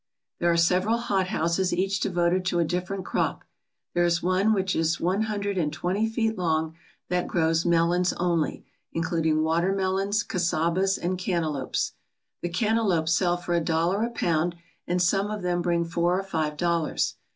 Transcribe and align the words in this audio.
There 0.39 0.49
are 0.51 0.57
several 0.57 0.97
hothouses 0.97 1.71
each 1.71 1.99
devoted 1.99 2.43
to 2.45 2.57
a 2.57 2.65
different 2.65 3.05
crop. 3.05 3.43
There 3.93 4.03
is 4.03 4.23
one 4.23 4.51
which 4.51 4.75
is 4.75 4.99
one 4.99 5.21
hundred 5.21 5.59
and 5.59 5.71
twenty 5.71 6.09
feet 6.09 6.39
long 6.39 6.73
that 7.09 7.27
grows 7.27 7.67
melons 7.67 8.11
only, 8.13 8.65
including 8.91 9.43
watermelons, 9.43 10.23
casabas, 10.23 10.97
and 10.97 11.19
cantaloupes. 11.19 11.91
The 12.41 12.49
cantaloupes 12.49 13.13
sell 13.13 13.37
for 13.37 13.53
a 13.53 13.59
dollar 13.61 14.01
a 14.01 14.09
pound, 14.09 14.55
and 14.87 14.99
some 14.99 15.29
of 15.29 15.43
them 15.43 15.61
bring 15.61 15.85
four 15.85 16.17
or 16.19 16.23
five 16.23 16.57
dollars. 16.57 17.17